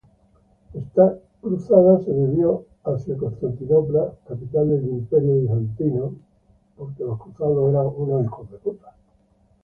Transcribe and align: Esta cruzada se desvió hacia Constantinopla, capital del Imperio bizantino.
Esta 0.73 1.15
cruzada 1.41 1.99
se 2.03 2.11
desvió 2.11 2.65
hacia 2.85 3.15
Constantinopla, 3.15 4.15
capital 4.27 4.67
del 4.71 4.89
Imperio 4.89 5.35
bizantino. 5.41 6.15